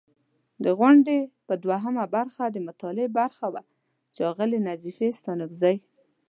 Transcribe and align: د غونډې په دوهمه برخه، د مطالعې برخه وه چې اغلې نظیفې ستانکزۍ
د 0.63 0.65
غونډې 0.79 1.17
په 1.47 1.53
دوهمه 1.63 2.05
برخه، 2.15 2.43
د 2.51 2.57
مطالعې 2.67 3.07
برخه 3.19 3.45
وه 3.53 3.63
چې 4.15 4.21
اغلې 4.31 4.59
نظیفې 4.69 5.09
ستانکزۍ 5.19 5.75